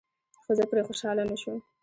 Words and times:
خو 0.43 0.51
زه 0.57 0.63
پرې 0.69 0.81
خوشحاله 0.87 1.23
نشوم. 1.31 1.57